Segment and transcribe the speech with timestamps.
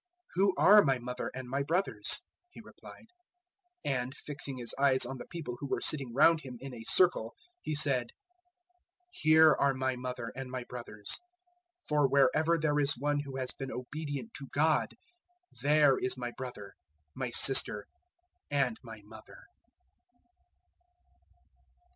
[0.01, 3.05] 003:033 "Who are my mother and my brothers?" He replied.
[3.85, 6.81] 003:034 And, fixing His eyes on the people who were sitting round Him in a
[6.85, 8.07] circle, He said,
[9.09, 11.19] 003:035 "Here are my mother and my brothers.
[11.87, 14.95] For wherever there is one who has been obedient to God,
[15.61, 16.73] there is my brother
[17.13, 17.85] my sister
[18.49, 19.43] and my mother."